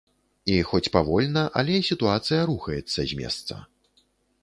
І 0.53 0.55
хоць 0.69 0.89
павольна, 0.95 1.43
але 1.63 1.77
сітуацыя 1.91 2.41
рухаецца 2.51 2.99
з 3.13 3.25
месца. 3.25 3.63